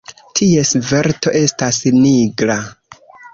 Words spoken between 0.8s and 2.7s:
verto estas nigra.